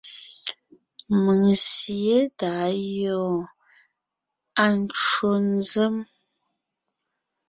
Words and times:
Mèŋ 1.23 1.43
sǐe 1.69 2.15
tà 2.39 2.49
á 2.67 2.75
gyɔ́ɔn; 2.93 3.37
À 4.63 4.65
ncwò 4.77 5.31
nzèm. 5.53 5.95